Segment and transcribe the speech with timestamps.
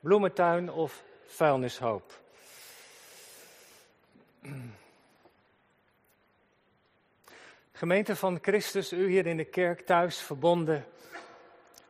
[0.00, 2.18] bloementuin of vuilnishoop.
[7.72, 10.84] Gemeente van Christus, u hier in de kerk thuis verbonden.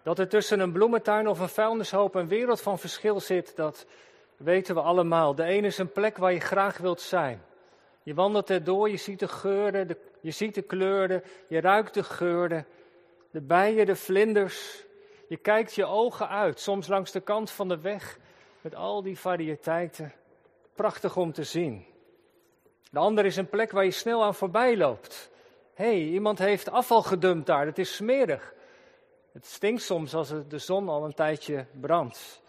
[0.03, 3.87] Dat er tussen een bloementuin of een vuilnishoop een wereld van verschil zit, dat
[4.37, 5.35] weten we allemaal.
[5.35, 7.43] De ene is een plek waar je graag wilt zijn.
[8.03, 12.03] Je wandelt erdoor, je ziet de geuren, de, je ziet de kleuren, je ruikt de
[12.03, 12.67] geuren,
[13.31, 14.85] de bijen, de vlinders.
[15.31, 18.19] Je kijkt je ogen uit, soms langs de kant van de weg,
[18.61, 20.13] met al die variëteiten.
[20.75, 21.87] Prachtig om te zien.
[22.91, 25.31] De andere is een plek waar je snel aan voorbij loopt.
[25.75, 28.55] Hé, hey, iemand heeft afval gedumpt daar, het is smerig.
[29.33, 32.43] Het stinkt soms als de zon al een tijdje brandt.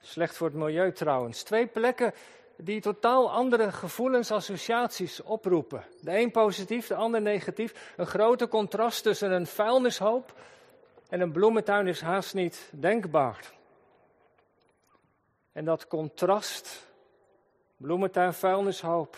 [0.00, 1.42] Slecht voor het milieu trouwens.
[1.42, 2.14] Twee plekken
[2.56, 5.84] die totaal andere gevoelens, associaties oproepen.
[6.00, 7.92] De een positief, de ander negatief.
[7.96, 10.34] Een grote contrast tussen een vuilnishoop
[11.08, 13.52] en een bloementuin is haast niet denkbaar.
[15.52, 16.86] En dat contrast,
[17.76, 19.16] bloementuin, vuilnishoop.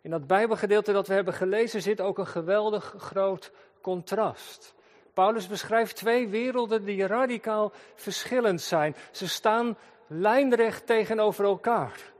[0.00, 4.74] In dat Bijbelgedeelte dat we hebben gelezen zit ook een geweldig groot contrast.
[5.12, 8.96] Paulus beschrijft twee werelden die radicaal verschillend zijn.
[9.12, 12.12] Ze staan lijnrecht tegenover elkaar.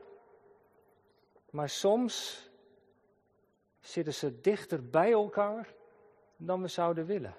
[1.50, 2.46] Maar soms
[3.80, 5.68] zitten ze dichter bij elkaar
[6.36, 7.34] dan we zouden willen.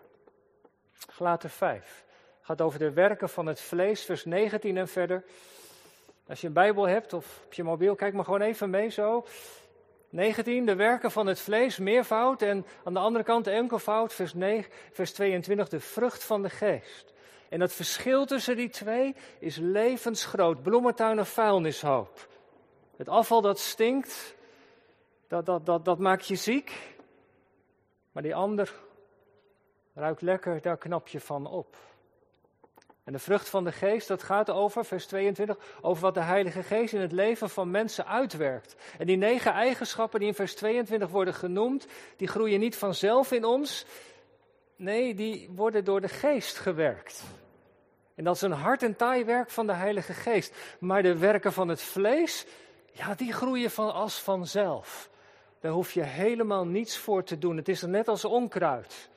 [1.07, 2.05] Gelaten 5
[2.41, 5.23] gaat over de werken van het vlees, vers 19 en verder.
[6.27, 9.25] Als je een Bijbel hebt of op je mobiel, kijk maar gewoon even mee zo.
[10.09, 12.41] 19, de werken van het vlees, meervoud.
[12.41, 17.13] En aan de andere kant enkelvoud, vers, 9, vers 22, de vrucht van de geest.
[17.49, 20.61] En het verschil tussen die twee is levensgroot.
[20.61, 22.27] Bloementuin of vuilnishoop.
[22.95, 24.35] Het afval dat stinkt,
[25.27, 26.95] dat, dat, dat, dat maakt je ziek.
[28.11, 28.73] Maar die ander
[29.99, 31.75] ruikt lekker, daar knap je van op.
[33.03, 36.63] En de vrucht van de geest, dat gaat over, vers 22, over wat de Heilige
[36.63, 38.75] Geest in het leven van mensen uitwerkt.
[38.97, 43.45] En die negen eigenschappen die in vers 22 worden genoemd, die groeien niet vanzelf in
[43.45, 43.85] ons.
[44.75, 47.23] Nee, die worden door de geest gewerkt.
[48.15, 50.55] En dat is een hard en taai werk van de Heilige Geest.
[50.79, 52.45] Maar de werken van het vlees,
[52.91, 55.09] ja, die groeien van als vanzelf.
[55.59, 57.57] Daar hoef je helemaal niets voor te doen.
[57.57, 59.09] Het is net als onkruid.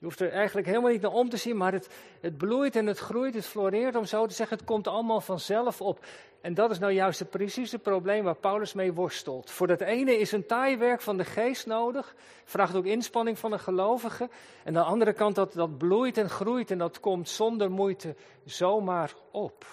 [0.00, 1.88] Je hoeft er eigenlijk helemaal niet naar om te zien, maar het,
[2.20, 4.56] het bloeit en het groeit, het floreert, om zo te zeggen.
[4.56, 6.04] Het komt allemaal vanzelf op.
[6.40, 9.50] En dat is nou juist het precieze probleem waar Paulus mee worstelt.
[9.50, 13.50] Voor dat ene is een taai werk van de geest nodig, vraagt ook inspanning van
[13.50, 14.24] de gelovige.
[14.24, 14.30] En
[14.64, 19.14] aan de andere kant, dat, dat bloeit en groeit en dat komt zonder moeite zomaar
[19.30, 19.66] op.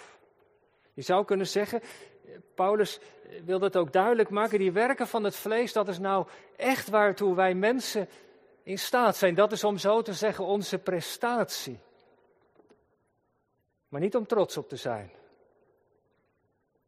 [0.94, 1.80] Je zou kunnen zeggen,
[2.54, 3.00] Paulus
[3.44, 7.34] wil dat ook duidelijk maken, die werken van het vlees, dat is nou echt waartoe
[7.34, 8.08] wij mensen
[8.68, 9.34] in staat zijn.
[9.34, 11.78] Dat is om zo te zeggen onze prestatie.
[13.88, 15.10] Maar niet om trots op te zijn.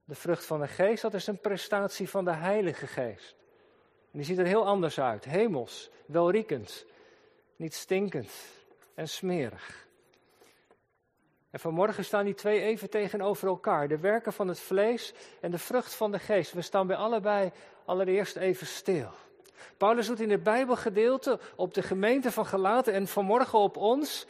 [0.05, 3.35] De vrucht van de geest, dat is een prestatie van de Heilige Geest.
[4.13, 5.25] En die ziet er heel anders uit.
[5.25, 6.87] Hemels, welriekend,
[7.57, 8.33] niet stinkend
[8.95, 9.87] en smerig.
[11.51, 13.89] En vanmorgen staan die twee even tegenover elkaar.
[13.89, 16.53] De werken van het vlees en de vrucht van de geest.
[16.53, 17.53] We staan bij allebei
[17.85, 19.11] allereerst even stil.
[19.77, 24.27] Paulus doet in het Bijbelgedeelte op de gemeente van Galaten en vanmorgen op ons,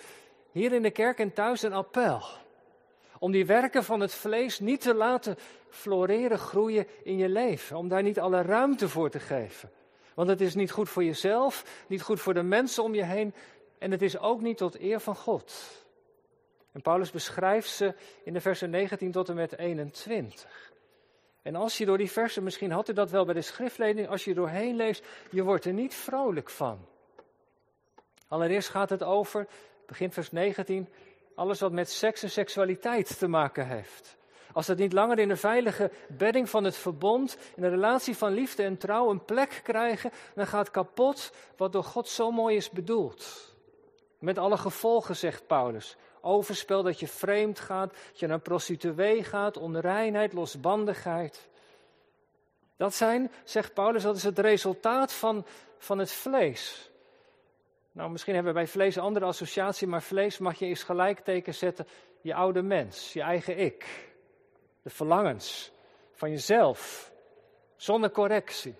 [0.52, 2.22] hier in de kerk en thuis, een appel.
[3.18, 5.36] Om die werken van het vlees niet te laten
[5.68, 7.76] floreren, groeien in je leven.
[7.76, 9.70] Om daar niet alle ruimte voor te geven.
[10.14, 13.34] Want het is niet goed voor jezelf, niet goed voor de mensen om je heen.
[13.78, 15.52] En het is ook niet tot eer van God.
[16.72, 20.69] En Paulus beschrijft ze in de versen 19 tot en met 21.
[21.42, 24.24] En als je door die versen, misschien had u dat wel bij de schriftlezing, als
[24.24, 26.86] je doorheen leest, je wordt er niet vrolijk van.
[28.28, 29.46] Allereerst gaat het over,
[29.86, 30.88] begin vers 19,
[31.34, 34.18] alles wat met seks en seksualiteit te maken heeft.
[34.52, 38.32] Als dat niet langer in de veilige bedding van het verbond, in de relatie van
[38.32, 42.70] liefde en trouw een plek krijgen, dan gaat kapot wat door God zo mooi is
[42.70, 43.54] bedoeld.
[44.18, 49.56] Met alle gevolgen, zegt Paulus overspel, dat je vreemd gaat, dat je naar prostituee gaat,
[49.56, 51.48] onreinheid, losbandigheid.
[52.76, 55.46] Dat zijn, zegt Paulus, dat is het resultaat van,
[55.78, 56.90] van het vlees.
[57.92, 61.54] Nou, misschien hebben we bij vlees een andere associatie, maar vlees mag je eens gelijkteken
[61.54, 61.86] zetten.
[62.20, 64.08] Je oude mens, je eigen ik.
[64.82, 65.72] De verlangens
[66.12, 67.12] van jezelf,
[67.76, 68.74] zonder correctie.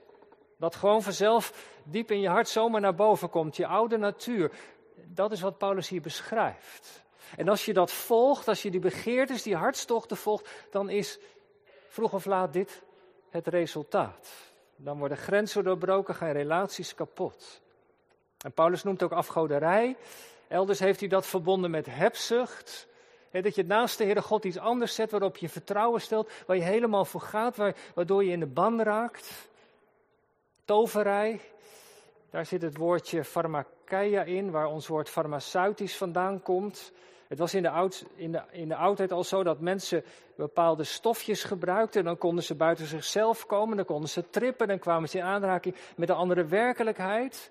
[0.58, 4.52] Dat gewoon vanzelf diep in je hart zomaar naar boven komt, je oude natuur.
[4.94, 7.04] Dat is wat Paulus hier beschrijft.
[7.36, 11.18] En als je dat volgt, als je die begeertes, die hartstochten volgt, dan is
[11.88, 12.82] vroeg of laat dit
[13.30, 14.28] het resultaat.
[14.76, 17.60] Dan worden grenzen doorbroken, gaan relaties kapot.
[18.44, 19.96] En Paulus noemt ook afgoderij.
[20.48, 22.86] Elders heeft hij dat verbonden met hebzucht.
[23.30, 26.62] dat je naast de Heere God iets anders zet waarop je vertrouwen stelt, waar je
[26.62, 27.56] helemaal voor gaat,
[27.94, 29.48] waardoor je in de ban raakt.
[30.64, 31.40] Toverij,
[32.30, 36.92] daar zit het woordje pharmakeia in, waar ons woord farmaceutisch vandaan komt.
[37.30, 40.04] Het was in de, oud, in, de, in de oudheid al zo dat mensen
[40.36, 42.04] bepaalde stofjes gebruikten.
[42.04, 45.74] Dan konden ze buiten zichzelf komen, dan konden ze trippen, dan kwamen ze in aanraking
[45.96, 47.50] met een andere werkelijkheid.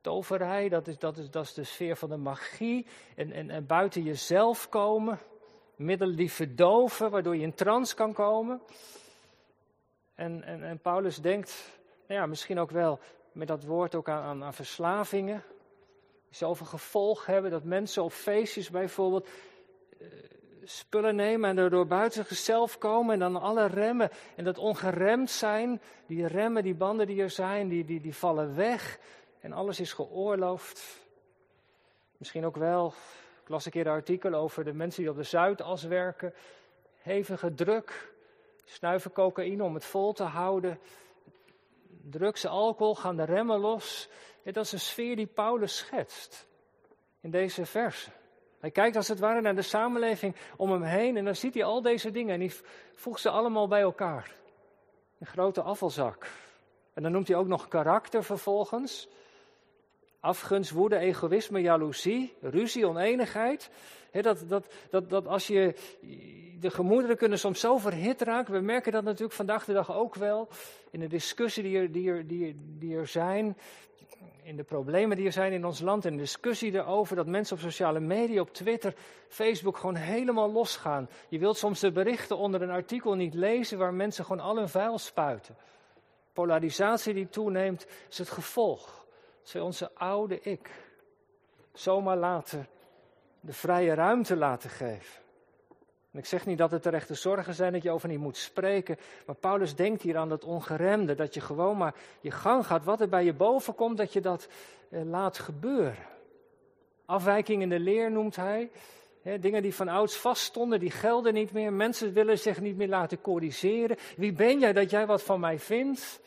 [0.00, 2.86] Toverij, dat is, dat is, dat is de sfeer van de magie.
[3.14, 5.18] En, en, en buiten jezelf komen.
[5.76, 8.60] Middelen die verdoven, waardoor je in trance kan komen.
[10.14, 12.98] En, en, en Paulus denkt, nou ja, misschien ook wel
[13.32, 15.42] met dat woord ook aan, aan, aan verslavingen.
[16.36, 19.28] Die zoveel gevolg hebben dat mensen op feestjes bijvoorbeeld
[19.98, 20.08] uh,
[20.64, 24.10] spullen nemen en daardoor buiten zichzelf komen en dan alle remmen.
[24.34, 28.56] En dat ongeremd zijn, die remmen, die banden die er zijn, die, die, die vallen
[28.56, 28.98] weg.
[29.40, 31.06] En alles is geoorloofd.
[32.16, 32.94] Misschien ook wel,
[33.42, 36.34] ik las een keer een artikel over de mensen die op de Zuidas werken,
[36.96, 38.12] hevige druk,
[38.64, 40.78] snuiven cocaïne om het vol te houden,
[42.10, 44.08] drugs alcohol gaan de remmen los.
[44.52, 46.46] Dat is een sfeer die Paulus schetst
[47.20, 48.10] in deze verse.
[48.60, 51.64] Hij kijkt als het ware naar de samenleving om hem heen en dan ziet hij
[51.64, 52.52] al deze dingen en hij
[52.94, 54.34] voegt ze allemaal bij elkaar.
[55.18, 56.26] Een grote afvalzak.
[56.94, 59.08] En dan noemt hij ook nog karakter vervolgens.
[60.26, 63.70] Afgunst, woede, egoïsme, jaloezie, ruzie, oneenigheid.
[64.12, 65.74] dat, dat, dat, dat als je.
[66.60, 68.52] De gemoederen kunnen soms zo verhit raken.
[68.52, 70.48] We merken dat natuurlijk vandaag de dag ook wel.
[70.90, 72.26] In de discussie die er, die er,
[72.78, 73.56] die, er zijn.
[74.42, 76.04] In de problemen die er zijn in ons land.
[76.04, 78.94] En de discussie erover dat mensen op sociale media, op Twitter,
[79.28, 81.08] Facebook gewoon helemaal losgaan.
[81.28, 84.68] Je wilt soms de berichten onder een artikel niet lezen waar mensen gewoon al hun
[84.68, 85.56] vuil spuiten.
[86.32, 89.05] Polarisatie die toeneemt is het gevolg
[89.48, 90.70] zij onze oude ik
[91.72, 92.68] zomaar laten,
[93.40, 95.22] de vrije ruimte laten geven.
[96.12, 98.98] En ik zeg niet dat het terechte zorgen zijn dat je over niet moet spreken,
[99.26, 103.00] maar Paulus denkt hier aan dat ongeremde, dat je gewoon maar je gang gaat, wat
[103.00, 104.48] er bij je boven komt, dat je dat
[104.88, 106.06] eh, laat gebeuren.
[107.04, 108.70] Afwijking in de leer noemt hij.
[109.40, 111.72] dingen die van ouds vaststonden, die gelden niet meer.
[111.72, 113.96] Mensen willen zich niet meer laten corrigeren.
[114.16, 116.20] Wie ben jij dat jij wat van mij vindt?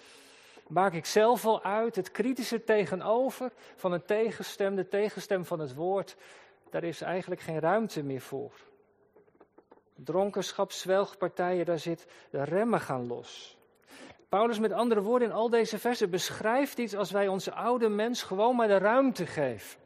[0.70, 1.96] Maak ik zelf al uit.
[1.96, 6.16] Het kritische tegenover van een tegenstem, de tegenstem van het woord,
[6.70, 8.52] daar is eigenlijk geen ruimte meer voor.
[9.96, 13.58] Dronkenschap, zwelgpartijen, daar zit de remmen gaan los.
[14.30, 18.24] Paulus met andere woorden in al deze versen beschrijft iets als wij onze oude mens
[18.24, 19.80] gewoon maar de ruimte geven.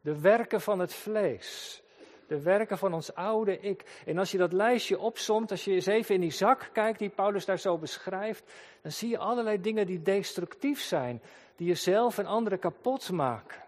[0.00, 1.82] De werken van het vlees.
[2.28, 4.02] De werken van ons oude ik.
[4.06, 7.08] En als je dat lijstje opsomt, als je eens even in die zak kijkt die
[7.08, 8.52] Paulus daar zo beschrijft,
[8.82, 11.22] dan zie je allerlei dingen die destructief zijn,
[11.56, 13.62] die jezelf en anderen kapot maken.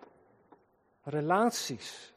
[1.03, 2.13] Relaties,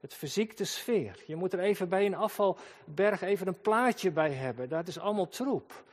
[0.00, 1.22] het fysieke sfeer.
[1.26, 4.68] Je moet er even bij een afvalberg even een plaatje bij hebben.
[4.68, 5.84] Dat is allemaal troep.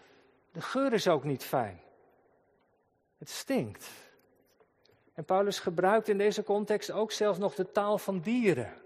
[0.51, 1.81] De geur is ook niet fijn.
[3.17, 3.89] Het stinkt.
[5.13, 8.81] En Paulus gebruikt in deze context ook zelfs nog de taal van dieren.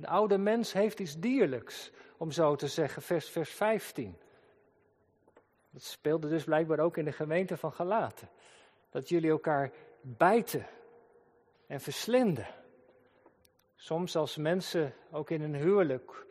[0.00, 4.16] De oude mens heeft iets dierlijks, om zo te zeggen, vers, vers 15.
[5.70, 8.28] Dat speelde dus blijkbaar ook in de gemeente van Galaten.
[8.90, 9.70] Dat jullie elkaar
[10.00, 10.66] bijten
[11.66, 12.46] en verslinden.
[13.76, 16.26] Soms als mensen ook in een huwelijk,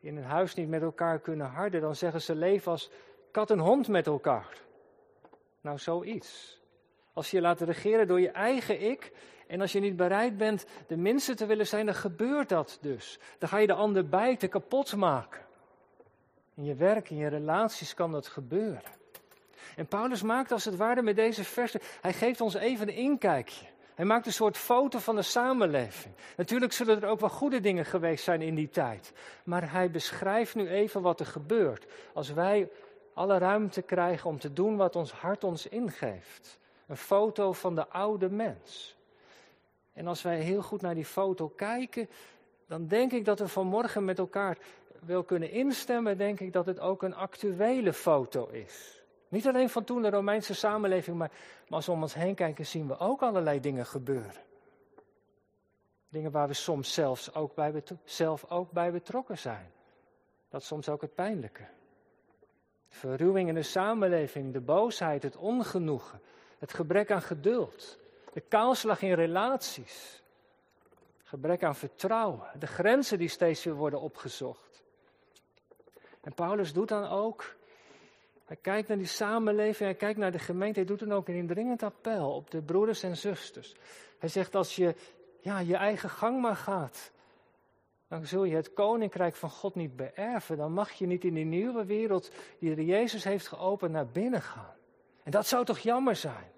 [0.00, 2.90] in een huis niet met elkaar kunnen harden, dan zeggen ze leven als
[3.30, 4.60] kat en hond met elkaar.
[5.60, 6.60] Nou, zoiets.
[7.12, 9.12] Als je je laat regeren door je eigen ik,
[9.52, 13.18] en als je niet bereid bent de minste te willen zijn, dan gebeurt dat dus.
[13.38, 15.40] Dan ga je de ander bijten, kapot maken.
[16.54, 18.90] In je werk, in je relaties kan dat gebeuren.
[19.76, 23.66] En Paulus maakt als het ware met deze versen, hij geeft ons even een inkijkje.
[23.94, 26.14] Hij maakt een soort foto van de samenleving.
[26.36, 29.12] Natuurlijk zullen er ook wel goede dingen geweest zijn in die tijd.
[29.44, 32.70] Maar hij beschrijft nu even wat er gebeurt als wij
[33.14, 36.58] alle ruimte krijgen om te doen wat ons hart ons ingeeft.
[36.86, 38.96] Een foto van de oude mens.
[39.92, 42.08] En als wij heel goed naar die foto kijken,
[42.66, 44.58] dan denk ik dat we vanmorgen met elkaar
[45.00, 49.02] wel kunnen instemmen, denk ik dat het ook een actuele foto is.
[49.28, 51.30] Niet alleen van toen de Romeinse samenleving, maar,
[51.68, 54.42] maar als we om ons heen kijken, zien we ook allerlei dingen gebeuren.
[56.08, 59.72] Dingen waar we soms zelfs ook bij, zelf ook bij betrokken zijn.
[60.48, 61.64] Dat is soms ook het pijnlijke.
[62.88, 66.20] Verruwing in de samenleving, de boosheid, het ongenoegen,
[66.58, 67.98] het gebrek aan geduld,
[68.32, 70.22] de kaalslag in relaties.
[71.22, 72.50] Gebrek aan vertrouwen.
[72.58, 74.82] De grenzen die steeds weer worden opgezocht.
[76.20, 77.54] En Paulus doet dan ook.
[78.44, 81.34] Hij kijkt naar die samenleving, hij kijkt naar de gemeente, hij doet dan ook een
[81.34, 83.74] indringend appel op de broeders en zusters.
[84.18, 84.94] Hij zegt als je
[85.40, 87.10] ja, je eigen gang maar gaat,
[88.08, 90.56] dan zul je het koninkrijk van God niet beërven.
[90.56, 94.74] Dan mag je niet in die nieuwe wereld die Jezus heeft geopend naar binnen gaan.
[95.22, 96.51] En dat zou toch jammer zijn?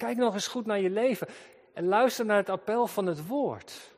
[0.00, 1.28] Kijk nog eens goed naar je leven
[1.72, 3.94] en luister naar het appel van het woord.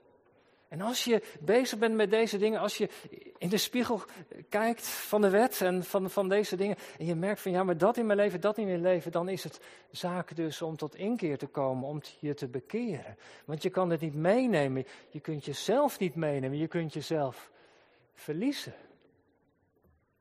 [0.68, 2.88] En als je bezig bent met deze dingen, als je
[3.38, 4.00] in de spiegel
[4.48, 7.78] kijkt van de wet en van, van deze dingen, en je merkt van ja, maar
[7.78, 10.94] dat in mijn leven, dat in mijn leven, dan is het zaak dus om tot
[10.94, 13.16] inkeer te komen, om je te bekeren.
[13.44, 17.50] Want je kan het niet meenemen, je kunt jezelf niet meenemen, je kunt jezelf
[18.14, 18.74] verliezen.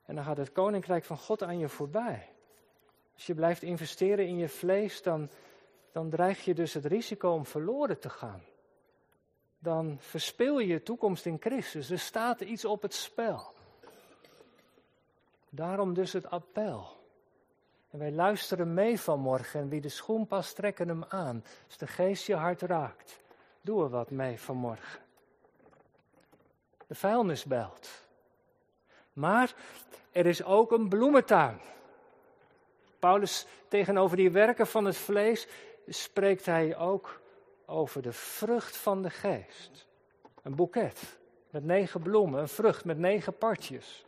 [0.05, 2.29] En dan gaat het koninkrijk van God aan je voorbij.
[3.13, 5.29] Als je blijft investeren in je vlees, dan,
[5.91, 8.43] dan dreig je dus het risico om verloren te gaan
[9.61, 11.89] dan verspil je je toekomst in Christus.
[11.89, 13.53] Er staat iets op het spel.
[15.49, 16.99] Daarom dus het appel.
[17.89, 21.43] En wij luisteren mee vanmorgen en wie de schoen past, trekken hem aan.
[21.65, 23.19] Als de geest je hart raakt,
[23.61, 24.99] doe er wat mee vanmorgen.
[26.87, 27.89] De vuilnis belt.
[29.13, 29.55] Maar
[30.11, 31.59] er is ook een bloementuin.
[32.99, 35.47] Paulus tegenover die werken van het vlees
[35.93, 37.21] spreekt hij ook
[37.65, 39.87] over de vrucht van de geest.
[40.43, 41.19] Een boeket
[41.49, 44.05] met negen bloemen, een vrucht met negen partjes.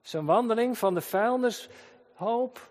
[0.00, 2.70] Zijn wandeling van de vuilnishoop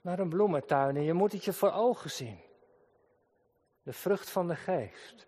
[0.00, 0.96] naar een bloementuin.
[0.96, 2.38] En je moet het je voor ogen zien.
[3.82, 5.26] De vrucht van de geest.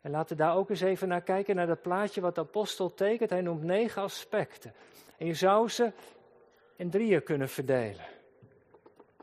[0.00, 2.94] En laten we daar ook eens even naar kijken, naar dat plaatje wat de apostel
[2.94, 3.30] tekent.
[3.30, 4.74] Hij noemt negen aspecten.
[5.18, 5.92] En je zou ze
[6.76, 8.15] in drieën kunnen verdelen.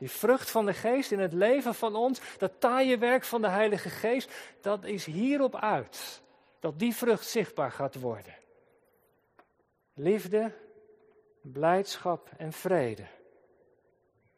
[0.04, 3.48] Die vrucht van de geest in het leven van ons, dat taaie werk van de
[3.48, 4.32] Heilige Geest,
[4.62, 6.22] dat is hierop uit.
[6.60, 8.36] Dat die vrucht zichtbaar gaat worden.
[9.94, 10.52] Liefde,
[11.42, 13.04] blijdschap en vrede.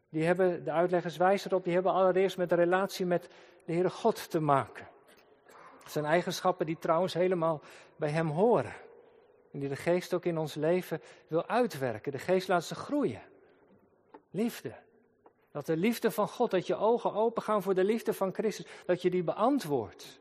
[0.10, 3.30] Die hebben, de uitleggers wijzen erop, die hebben allereerst met de relatie met
[3.66, 4.88] de Heere God te maken.
[5.84, 7.62] Dat zijn eigenschappen die trouwens helemaal
[7.96, 8.74] bij Hem horen.
[9.52, 12.12] En die de geest ook in ons leven wil uitwerken.
[12.12, 13.22] De geest laat ze groeien.
[14.30, 14.84] Liefde,
[15.56, 18.66] dat de liefde van God, dat je ogen open gaan voor de liefde van Christus,
[18.86, 20.20] dat je die beantwoordt.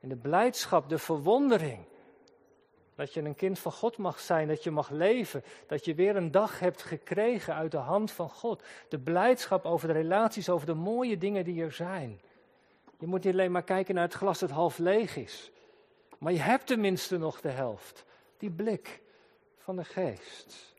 [0.00, 1.84] En de blijdschap, de verwondering.
[2.94, 6.16] Dat je een kind van God mag zijn, dat je mag leven, dat je weer
[6.16, 8.62] een dag hebt gekregen uit de hand van God.
[8.88, 12.20] De blijdschap over de relaties, over de mooie dingen die er zijn.
[12.98, 15.50] Je moet niet alleen maar kijken naar het glas dat half leeg is.
[16.18, 18.04] Maar je hebt tenminste nog de helft.
[18.36, 19.02] Die blik
[19.56, 20.74] van de geest.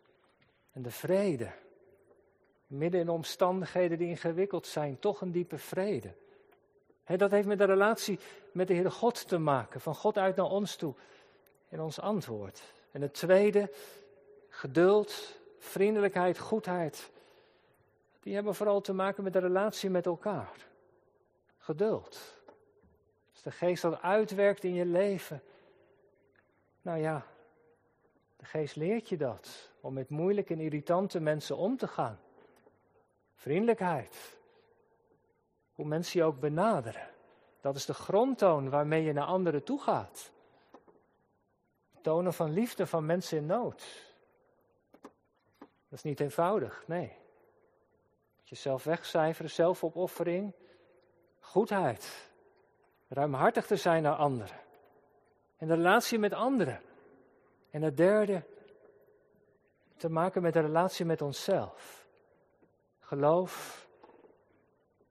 [0.71, 1.51] En de vrede
[2.69, 6.13] midden in omstandigheden die ingewikkeld zijn, toch een diepe vrede.
[7.05, 8.19] dat heeft met de relatie
[8.51, 10.93] met de Heere God te maken, van God uit naar ons toe
[11.69, 12.61] in ons antwoord.
[12.91, 13.71] En het tweede,
[14.49, 17.11] geduld, vriendelijkheid, goedheid,
[18.19, 20.67] die hebben vooral te maken met de relatie met elkaar.
[21.57, 22.37] Geduld.
[23.31, 25.41] Als de geest dat uitwerkt in je leven,
[26.81, 27.25] nou ja,
[28.37, 32.19] de geest leert je dat, om met moeilijke en irritante mensen om te gaan.
[33.39, 34.37] Vriendelijkheid.
[35.73, 37.09] Hoe mensen je ook benaderen.
[37.61, 40.31] Dat is de grondtoon waarmee je naar anderen toe gaat.
[42.01, 44.07] Tonen van liefde van mensen in nood.
[45.59, 47.17] Dat is niet eenvoudig, nee.
[48.43, 50.53] Jezelf wegcijferen, zelfopoffering,
[51.39, 52.29] goedheid.
[53.07, 54.59] Ruimhartig te zijn naar anderen.
[55.57, 56.81] En de relatie met anderen.
[57.69, 58.43] En het derde,
[59.97, 61.98] te maken met de relatie met onszelf
[63.09, 63.87] geloof,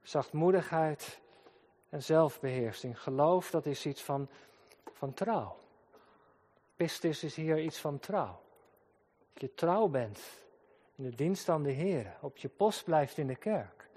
[0.03, 1.21] zachtmoedigheid
[1.89, 3.01] en zelfbeheersing.
[3.01, 4.29] Geloof, dat is iets van,
[4.93, 5.57] van trouw.
[6.77, 8.41] Pistis is hier iets van trouw.
[9.33, 10.21] Dat je trouw bent
[10.95, 13.89] in de dienst aan de Heer, op je post blijft in de kerk.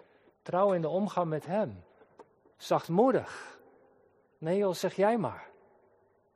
[0.42, 1.84] Trouw in de omgang met Hem.
[2.58, 3.60] Zachtmoedig.
[4.38, 5.50] Nee joh, zeg jij maar.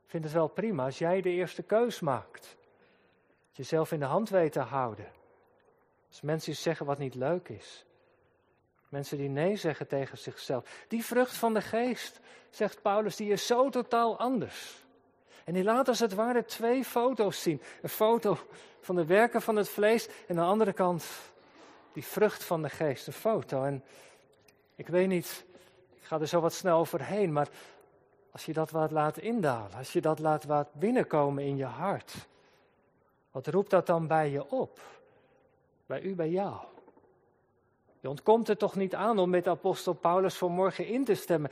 [0.04, 2.56] Ik vind het wel prima als jij de eerste keus maakt.
[3.52, 5.15] Jezelf in de hand weet te houden.
[6.08, 7.84] Als mensen iets zeggen wat niet leuk is.
[8.88, 10.84] Mensen die nee zeggen tegen zichzelf.
[10.88, 12.20] Die vrucht van de geest,
[12.50, 14.84] zegt Paulus, die is zo totaal anders.
[15.44, 17.62] En die laat als het ware twee foto's zien.
[17.82, 18.38] Een foto
[18.80, 21.04] van de werken van het vlees en aan de andere kant
[21.92, 23.64] die vrucht van de geest, een foto.
[23.64, 23.84] En
[24.74, 25.44] ik weet niet,
[25.94, 27.48] ik ga er zo wat snel overheen, maar
[28.30, 32.14] als je dat wat laat indalen, als je dat laat wat binnenkomen in je hart,
[33.30, 34.80] wat roept dat dan bij je op?
[35.86, 36.56] Bij u, bij jou.
[38.00, 41.50] Je ontkomt er toch niet aan om met apostel Paulus vanmorgen in te stemmen.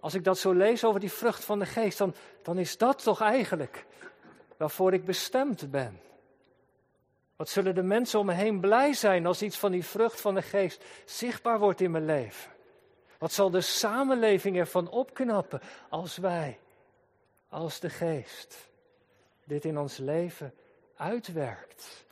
[0.00, 3.02] Als ik dat zo lees over die vrucht van de geest, dan, dan is dat
[3.02, 3.86] toch eigenlijk
[4.56, 6.00] waarvoor ik bestemd ben.
[7.36, 10.34] Wat zullen de mensen om me heen blij zijn als iets van die vrucht van
[10.34, 12.52] de geest zichtbaar wordt in mijn leven?
[13.18, 16.58] Wat zal de samenleving ervan opknappen als wij
[17.48, 18.68] als de geest
[19.44, 20.54] dit in ons leven
[20.96, 22.04] uitwerkt.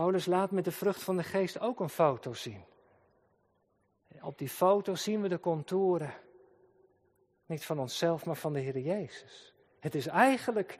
[0.00, 2.64] Paulus laat met de vrucht van de geest ook een foto zien.
[4.20, 6.14] Op die foto zien we de contouren.
[7.46, 9.54] Niet van onszelf, maar van de Heer Jezus.
[9.80, 10.78] Het is eigenlijk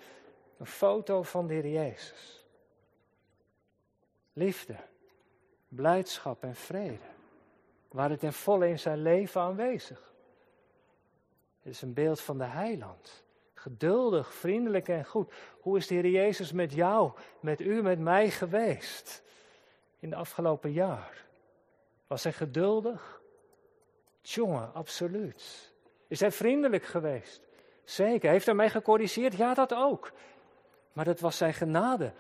[0.59, 2.47] een foto van de Heer Jezus.
[4.33, 4.77] Liefde,
[5.69, 7.09] blijdschap en vrede
[7.89, 10.15] waren ten volle in zijn leven aanwezig.
[11.59, 13.25] Het is een beeld van de heiland.
[13.61, 15.33] Geduldig, vriendelijk en goed.
[15.61, 19.23] Hoe is de Heer Jezus met jou, met u, met mij geweest
[19.99, 21.27] in de afgelopen jaar?
[22.07, 23.23] Was hij geduldig?
[24.21, 25.73] Jongen, absoluut.
[26.09, 27.43] Is hij vriendelijk geweest?
[27.85, 28.31] Zeker.
[28.31, 29.37] Heeft hij mij gecorrigeerd?
[29.37, 30.13] Ja, dat ook.
[30.93, 32.13] Maar dat was zijn genade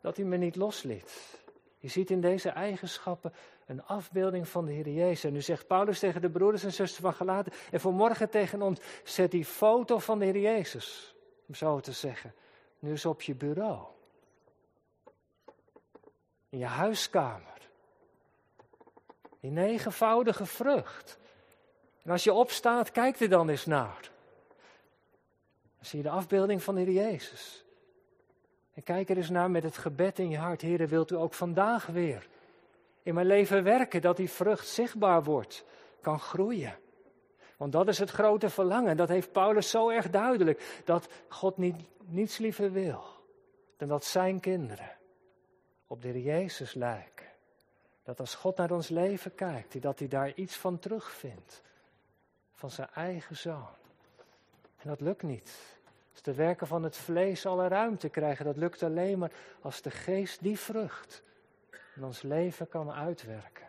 [0.00, 1.42] dat hij me niet losliet.
[1.84, 3.32] Je ziet in deze eigenschappen
[3.66, 5.24] een afbeelding van de Heer Jezus.
[5.24, 8.80] En nu zegt Paulus tegen de broeders en zusters van Galaten, en vanmorgen tegen ons,
[9.02, 11.14] zet die foto van de Heer Jezus,
[11.46, 12.34] om zo te zeggen,
[12.78, 13.86] nu eens op je bureau.
[16.48, 17.68] In je huiskamer.
[19.40, 21.18] Die negenvoudige vrucht.
[22.02, 24.10] En als je opstaat, kijk er dan eens naar.
[25.76, 27.63] Dan zie je de afbeelding van de Heer Jezus.
[28.74, 30.60] En kijk er eens naar met het gebed in je hart.
[30.60, 32.28] Heer, wilt u ook vandaag weer
[33.02, 35.64] in mijn leven werken, dat die vrucht zichtbaar wordt,
[36.00, 36.76] kan groeien.
[37.56, 38.96] Want dat is het grote verlangen.
[38.96, 40.82] Dat heeft Paulus zo erg duidelijk.
[40.84, 43.14] Dat God niet, niets liever wil
[43.76, 44.96] dan dat zijn kinderen
[45.86, 47.26] op de Heer Jezus lijken.
[48.02, 51.62] Dat als God naar ons leven kijkt, dat hij daar iets van terugvindt.
[52.52, 53.76] Van zijn eigen zoon.
[54.76, 55.76] En dat lukt niet.
[56.14, 59.90] Als de werken van het vlees alle ruimte krijgen, dat lukt alleen maar als de
[59.90, 61.22] geest die vrucht
[61.96, 63.68] in ons leven kan uitwerken.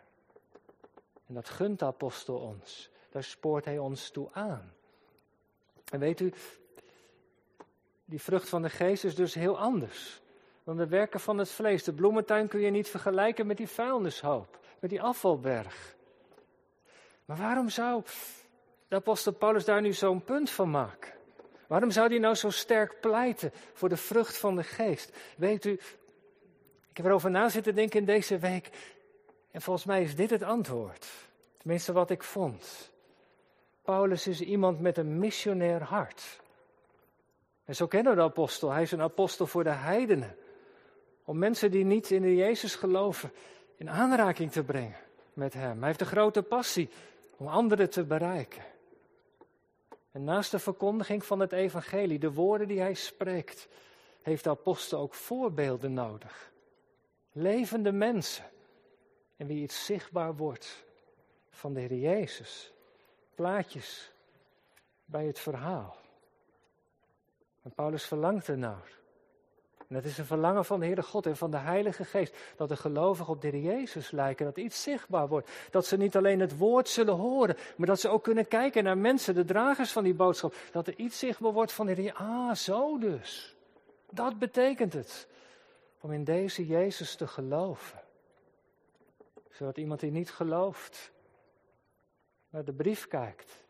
[1.26, 2.90] En dat gunt de apostel ons.
[3.10, 4.72] Daar spoort hij ons toe aan.
[5.90, 6.32] En weet u,
[8.04, 10.20] die vrucht van de geest is dus heel anders
[10.64, 11.84] dan de werken van het vlees.
[11.84, 15.96] De bloementuin kun je niet vergelijken met die vuilnishoop, met die afvalberg.
[17.24, 18.02] Maar waarom zou
[18.88, 21.15] de apostel Paulus daar nu zo'n punt van maken?
[21.66, 25.16] Waarom zou hij nou zo sterk pleiten voor de vrucht van de geest?
[25.36, 25.72] Weet u,
[26.90, 28.70] ik heb erover na zitten denken in deze week.
[29.50, 31.06] En volgens mij is dit het antwoord.
[31.58, 32.90] Tenminste, wat ik vond.
[33.82, 36.40] Paulus is iemand met een missionair hart.
[37.64, 38.70] En zo kennen we de apostel.
[38.70, 40.36] Hij is een apostel voor de heidenen.
[41.24, 43.32] Om mensen die niet in de Jezus geloven
[43.76, 44.96] in aanraking te brengen
[45.32, 45.78] met hem.
[45.78, 46.88] Hij heeft een grote passie
[47.36, 48.62] om anderen te bereiken.
[50.16, 53.68] En naast de verkondiging van het evangelie, de woorden die hij spreekt,
[54.22, 56.52] heeft de apostel ook voorbeelden nodig.
[57.32, 58.44] Levende mensen.
[59.36, 60.84] En wie iets zichtbaar wordt
[61.50, 62.72] van de Heer Jezus.
[63.34, 64.12] Plaatjes
[65.04, 65.96] bij het verhaal.
[67.62, 68.92] En Paulus verlangt ernaar.
[69.88, 72.36] En dat is een verlangen van de Heere God en van de Heilige Geest.
[72.56, 74.44] Dat de gelovigen op de Jezus lijken.
[74.44, 75.50] Dat iets zichtbaar wordt.
[75.70, 77.56] Dat ze niet alleen het woord zullen horen.
[77.76, 80.54] Maar dat ze ook kunnen kijken naar mensen, de dragers van die boodschap.
[80.72, 82.14] Dat er iets zichtbaar wordt van de Heer.
[82.14, 83.56] Ah, zo dus.
[84.10, 85.28] Dat betekent het
[86.00, 88.00] om in deze Jezus te geloven.
[89.50, 91.12] Zodat iemand die niet gelooft
[92.50, 93.64] naar de brief kijkt,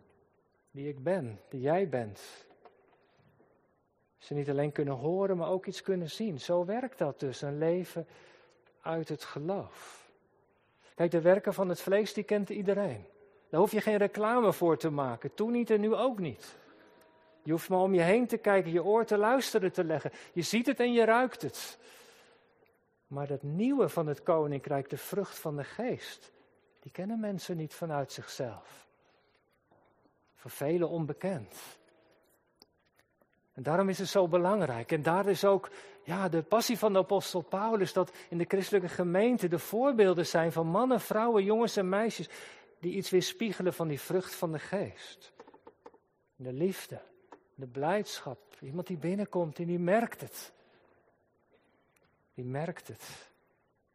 [0.70, 2.45] die ik ben, die jij bent.
[4.26, 6.40] Ze niet alleen kunnen horen, maar ook iets kunnen zien.
[6.40, 8.06] Zo werkt dat dus, een leven
[8.80, 10.08] uit het geloof.
[10.94, 13.04] Kijk, de werken van het vlees, die kent iedereen.
[13.48, 15.34] Daar hoef je geen reclame voor te maken.
[15.34, 16.56] Toen niet en nu ook niet.
[17.42, 20.12] Je hoeft maar om je heen te kijken, je oor te luisteren te leggen.
[20.32, 21.78] Je ziet het en je ruikt het.
[23.06, 26.32] Maar dat nieuwe van het koninkrijk, de vrucht van de geest,
[26.80, 28.86] die kennen mensen niet vanuit zichzelf.
[30.34, 31.78] Voor velen onbekend.
[33.56, 34.92] En daarom is het zo belangrijk.
[34.92, 35.70] En daar is ook
[36.02, 40.52] ja, de passie van de apostel Paulus, dat in de christelijke gemeente de voorbeelden zijn
[40.52, 42.28] van mannen, vrouwen, jongens en meisjes,
[42.78, 45.32] die iets weerspiegelen van die vrucht van de geest.
[46.36, 47.00] De liefde,
[47.54, 48.38] de blijdschap.
[48.60, 50.54] Iemand die binnenkomt en die merkt het
[52.36, 53.30] die merkt het.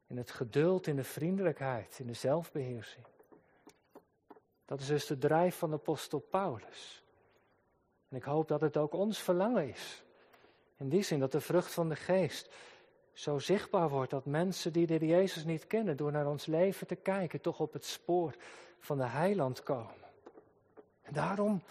[0.08, 3.06] In het geduld, in de vriendelijkheid, in de zelfbeheersing.
[4.65, 7.04] Dat is dus de drijf van de apostel Paulus.
[8.12, 10.04] En ik hoop dat het ook ons verlangen is.
[10.78, 12.50] In die zin dat de vrucht van de geest
[13.13, 16.95] zo zichtbaar wordt dat mensen die de Jezus niet kennen, door naar ons leven te
[16.95, 18.36] kijken, toch op het spoor
[18.80, 20.10] van de heiland komen.
[21.02, 21.62] En daarom,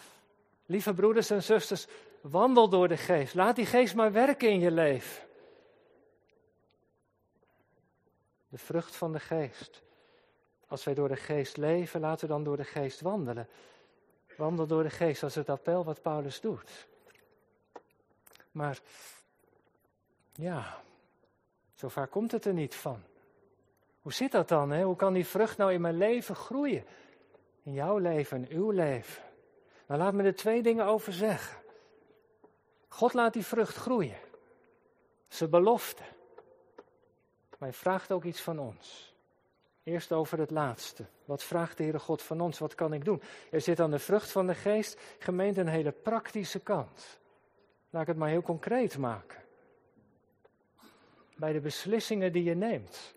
[0.65, 1.87] lieve broeders en zusters,
[2.21, 3.33] wandel door de geest.
[3.33, 5.29] Laat die geest maar werken in je leven.
[8.51, 9.81] de vrucht van de geest.
[10.67, 13.47] Als wij door de geest leven, laten we dan door de geest wandelen.
[14.41, 16.87] Wandel door de geest, is het appel wat Paulus doet.
[18.51, 18.79] Maar
[20.33, 20.81] ja,
[21.75, 23.03] zo vaak komt het er niet van.
[24.01, 24.71] Hoe zit dat dan?
[24.71, 24.83] Hè?
[24.83, 26.85] Hoe kan die vrucht nou in mijn leven groeien?
[27.63, 29.23] In jouw leven, in uw leven.
[29.87, 31.61] Nou, laat me er twee dingen over zeggen.
[32.87, 34.19] God laat die vrucht groeien.
[35.27, 36.03] Zijn belofte.
[37.57, 39.10] Maar hij vraagt ook iets van ons.
[39.83, 41.05] Eerst over het laatste.
[41.25, 42.59] Wat vraagt de Heere God van ons?
[42.59, 43.21] Wat kan ik doen?
[43.51, 47.19] Er zit aan de vrucht van de geest, gemeente, een hele praktische kant.
[47.89, 49.39] Laat ik het maar heel concreet maken.
[51.35, 53.13] Bij de beslissingen die je neemt.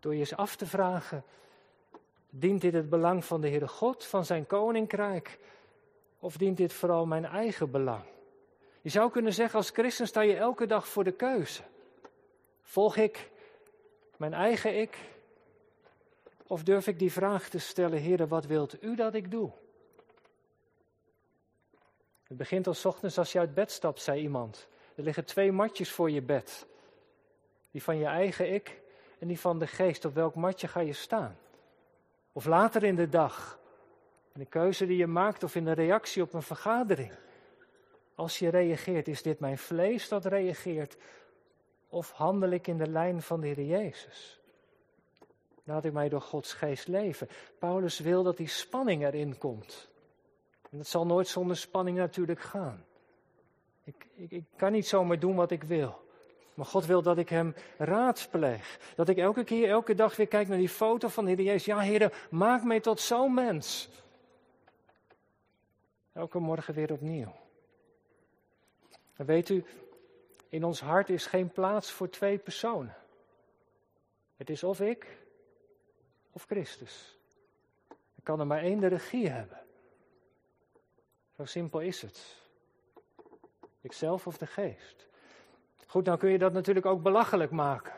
[0.00, 1.24] Door je eens af te vragen,
[2.30, 5.38] dient dit het belang van de Heere God, van zijn koninkrijk?
[6.18, 8.04] Of dient dit vooral mijn eigen belang?
[8.80, 11.62] Je zou kunnen zeggen, als christen sta je elke dag voor de keuze.
[12.62, 13.30] Volg ik
[14.16, 14.98] mijn eigen ik?
[16.52, 19.50] Of durf ik die vraag te stellen, Heer, wat wilt u dat ik doe?
[22.22, 24.68] Het begint al ochtends als je uit bed stapt, zei iemand.
[24.94, 26.66] Er liggen twee matjes voor je bed.
[27.70, 28.80] Die van je eigen ik
[29.18, 30.04] en die van de geest.
[30.04, 31.36] Op welk matje ga je staan?
[32.32, 33.58] Of later in de dag.
[34.32, 37.12] In de keuze die je maakt of in de reactie op een vergadering.
[38.14, 40.96] Als je reageert, is dit mijn vlees dat reageert?
[41.88, 44.41] Of handel ik in de lijn van de Heer Jezus?
[45.64, 47.28] Laat ik mij door Gods geest leven.
[47.58, 49.90] Paulus wil dat die spanning erin komt.
[50.70, 52.84] En dat zal nooit zonder spanning natuurlijk gaan.
[53.84, 56.00] Ik, ik, ik kan niet zomaar doen wat ik wil.
[56.54, 58.78] Maar God wil dat ik hem raadpleeg.
[58.96, 61.64] Dat ik elke keer, elke dag weer kijk naar die foto van de Heer Jezus.
[61.64, 63.88] Ja, Heer, maak mij tot zo'n mens.
[66.12, 67.32] Elke morgen weer opnieuw.
[69.16, 69.64] Weet u,
[70.48, 72.96] in ons hart is geen plaats voor twee personen.
[74.36, 75.18] Het is of ik
[76.32, 77.18] of Christus.
[77.90, 79.60] Ik kan er maar één de regie hebben.
[81.36, 82.36] Zo simpel is het.
[83.80, 85.06] Ikzelf of de geest.
[85.86, 87.92] Goed, dan kun je dat natuurlijk ook belachelijk maken.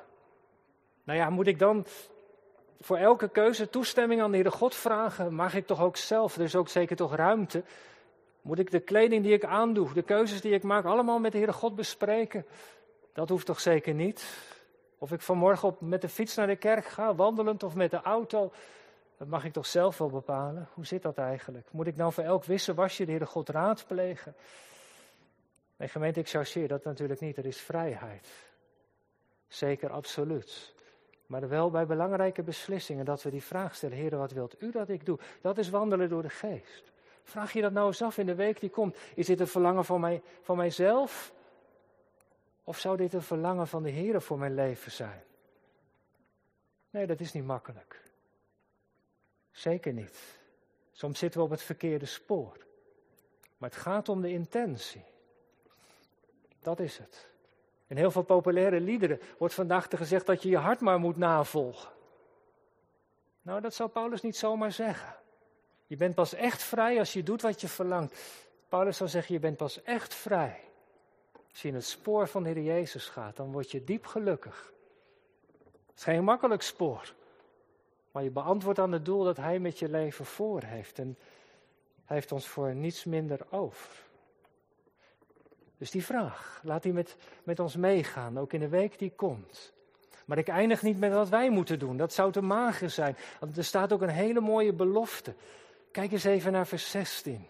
[1.04, 1.86] Nou ja, moet ik dan
[2.80, 5.34] voor elke keuze toestemming aan de Heere God vragen?
[5.34, 6.36] Mag ik toch ook zelf?
[6.36, 7.64] Er is ook zeker toch ruimte.
[8.42, 11.38] Moet ik de kleding die ik aandoe, de keuzes die ik maak, allemaal met de
[11.38, 12.46] Heere God bespreken?
[13.12, 14.26] Dat hoeft toch zeker niet?
[15.04, 18.00] Of ik vanmorgen op, met de fiets naar de kerk ga, wandelend of met de
[18.02, 18.52] auto,
[19.16, 20.68] dat mag ik toch zelf wel bepalen?
[20.74, 21.68] Hoe zit dat eigenlijk?
[21.72, 24.34] Moet ik nou voor elk wasje de Heere God raadplegen?
[25.76, 27.36] Nee, gemeente, ik chargeer dat natuurlijk niet.
[27.36, 28.28] Er is vrijheid.
[29.48, 30.74] Zeker, absoluut.
[31.26, 34.88] Maar wel bij belangrijke beslissingen dat we die vraag stellen: Heer, wat wilt u dat
[34.88, 35.18] ik doe?
[35.40, 36.92] Dat is wandelen door de geest.
[37.22, 38.96] Vraag je dat nou eens af in de week die komt.
[39.14, 41.32] Is dit een verlangen van, mij, van mijzelf?
[42.64, 45.22] Of zou dit een verlangen van de Heer voor mijn leven zijn?
[46.90, 48.02] Nee, dat is niet makkelijk.
[49.50, 50.38] Zeker niet.
[50.92, 52.56] Soms zitten we op het verkeerde spoor.
[53.56, 55.04] Maar het gaat om de intentie.
[56.60, 57.28] Dat is het.
[57.86, 61.92] In heel veel populaire liederen wordt vandaag gezegd dat je je hart maar moet navolgen.
[63.42, 65.16] Nou, dat zou Paulus niet zomaar zeggen.
[65.86, 68.20] Je bent pas echt vrij als je doet wat je verlangt.
[68.68, 70.60] Paulus zou zeggen, je bent pas echt vrij.
[71.54, 74.72] Als je in het spoor van de Heer Jezus gaat, dan word je diep gelukkig.
[75.86, 77.14] Het is geen makkelijk spoor.
[78.10, 80.98] Maar je beantwoordt aan het doel dat Hij met je leven voor heeft.
[80.98, 81.18] En
[82.04, 83.90] Hij heeft ons voor niets minder over.
[85.78, 89.72] Dus die vraag, laat die met, met ons meegaan, ook in de week die komt.
[90.24, 93.16] Maar ik eindig niet met wat wij moeten doen, dat zou te mager zijn.
[93.40, 95.34] Want er staat ook een hele mooie belofte.
[95.90, 97.48] Kijk eens even naar vers 16.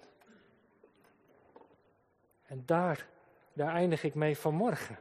[2.46, 3.12] En daar,
[3.54, 4.98] daar eindig ik mee vanmorgen.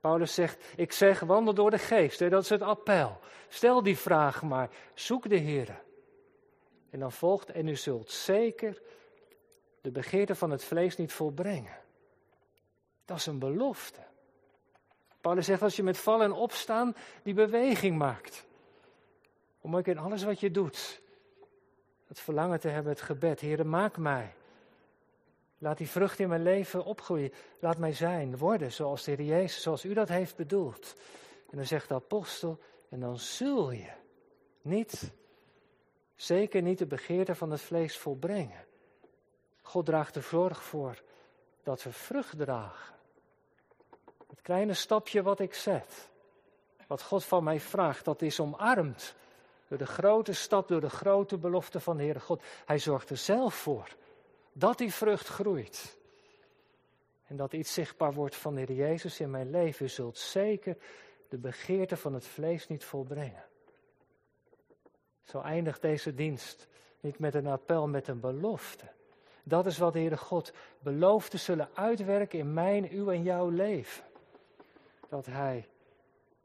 [0.00, 3.18] Paulus zegt, ik zeg wandel door de geest, dat is het appel.
[3.48, 5.82] Stel die vraag maar, zoek de Heer.
[6.90, 8.82] En dan volgt, en u zult zeker
[9.80, 11.76] de begeerte van het vlees niet volbrengen.
[13.04, 14.00] Dat is een belofte.
[15.20, 18.46] Paulus zegt, als je met vallen en opstaan die beweging maakt.
[19.60, 21.00] Om ook in alles wat je doet,
[22.06, 23.40] het verlangen te hebben, het gebed.
[23.40, 24.34] Heer, maak mij.
[25.64, 27.32] Laat die vrucht in mijn leven opgroeien.
[27.58, 30.94] Laat mij zijn, worden zoals de Heer Jezus, zoals u dat heeft bedoeld.
[31.50, 33.90] En dan zegt de apostel, en dan zul je
[34.62, 35.12] niet,
[36.14, 38.64] zeker niet de begeerte van het vlees volbrengen.
[39.62, 41.02] God draagt er zorg voor
[41.62, 42.94] dat we vrucht dragen.
[44.28, 46.08] Het kleine stapje wat ik zet,
[46.86, 49.14] wat God van mij vraagt, dat is omarmd
[49.68, 52.42] door de grote stap, door de grote belofte van de Heere God.
[52.64, 53.88] Hij zorgt er zelf voor
[54.54, 55.98] dat die vrucht groeit.
[57.26, 59.86] En dat iets zichtbaar wordt van de Heer Jezus in mijn leven.
[59.86, 60.76] U zult zeker
[61.28, 63.44] de begeerte van het vlees niet volbrengen.
[65.24, 66.68] Zo eindigt deze dienst
[67.00, 68.84] niet met een appel, met een belofte.
[69.42, 73.48] Dat is wat de Heere God belooft te zullen uitwerken in mijn, uw en jouw
[73.48, 74.04] leven.
[75.08, 75.68] Dat Hij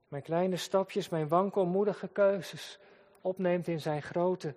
[0.08, 2.80] mijn kleine stapjes, mijn wankelmoedige keuzes
[3.22, 4.56] opneemt in zijn grote,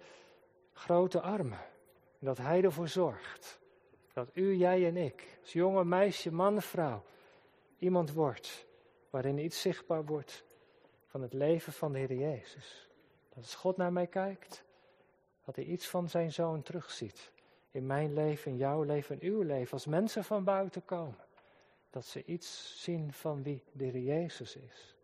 [0.73, 1.61] grote armen.
[2.23, 3.61] En dat Hij ervoor zorgt
[4.13, 7.03] dat u, jij en ik, als jonge meisje, man, vrouw,
[7.79, 8.67] iemand wordt
[9.11, 10.45] waarin iets zichtbaar wordt
[11.07, 12.89] van het leven van de Heer Jezus.
[13.29, 14.65] Dat als God naar mij kijkt,
[15.45, 17.31] dat hij iets van zijn zoon terugziet.
[17.71, 19.73] In mijn leven, in jouw leven, in uw leven.
[19.73, 21.25] Als mensen van buiten komen.
[21.91, 24.97] Dat ze iets zien van wie de Heer Jezus is.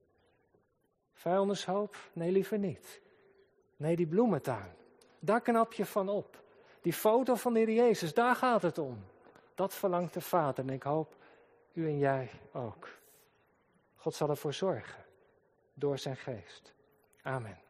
[1.13, 1.97] Vuilnishoop?
[2.13, 3.01] Nee, liever niet.
[3.77, 4.75] Nee, die bloementuin.
[5.19, 6.47] Daar knap je van op.
[6.81, 9.05] Die foto van de Heer Jezus, daar gaat het om.
[9.55, 11.17] Dat verlangt de Vader en ik hoop
[11.73, 12.89] u en jij ook.
[13.97, 15.05] God zal ervoor zorgen
[15.75, 16.75] door zijn geest.
[17.23, 17.68] Amen.